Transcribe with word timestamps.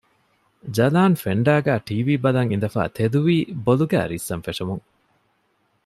ޖަލާން 0.75 1.15
ފެންޑާގައި 1.25 1.81
ޓީވީ 1.87 2.13
ބަލަން 2.23 2.49
އިނދެފައި 2.51 2.91
ތެދުވީ 2.95 3.37
ބޮލުގައި 3.65 4.07
ރިއްސަން 4.11 4.43
ފެށުމުން 4.45 4.85